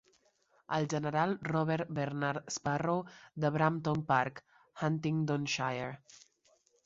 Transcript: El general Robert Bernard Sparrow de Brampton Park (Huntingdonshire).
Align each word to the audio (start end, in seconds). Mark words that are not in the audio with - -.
El 0.77 0.85
general 0.93 1.33
Robert 1.47 1.91
Bernard 1.99 2.49
Sparrow 2.55 3.03
de 3.45 3.51
Brampton 3.57 4.01
Park 4.13 4.41
(Huntingdonshire). 4.87 5.93